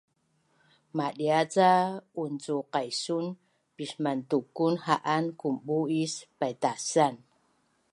[0.97, 1.71] Madia’ ca
[2.23, 3.25] uncuqaisun
[3.75, 7.15] pismantukun ha’an kumbu’ is paitasan